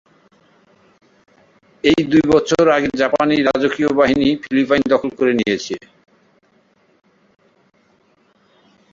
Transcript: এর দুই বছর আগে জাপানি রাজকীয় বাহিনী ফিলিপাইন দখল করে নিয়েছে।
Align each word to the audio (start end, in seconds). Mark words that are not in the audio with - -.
এর 1.83 2.03
দুই 2.11 2.23
বছর 2.33 2.63
আগে 2.77 2.89
জাপানি 3.01 3.35
রাজকীয় 3.41 3.91
বাহিনী 3.99 4.27
ফিলিপাইন 4.43 4.83
দখল 4.93 5.09
করে 5.19 5.33
নিয়েছে। 5.39 5.75